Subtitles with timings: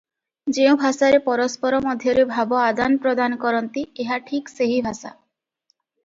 [0.57, 5.13] ଯେଉଁ ଭାଷାରେ ପରସ୍ପର ମଧ୍ୟରେ ଭାବ ଆଦାନପ୍ରଦାନ କରନ୍ତି ଏହା ଠିକ ସେହି ଭାଷା।